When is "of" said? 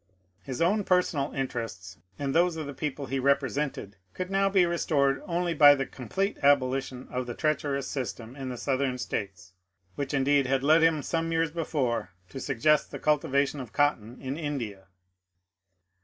2.55-2.65, 7.11-7.27, 13.59-13.73